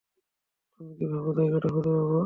তুমি 0.73 0.91
কি 0.97 1.05
ভাবো 1.11 1.29
জায়গাটা 1.37 1.67
খুঁজে 1.69 1.91
পাব? 1.97 2.11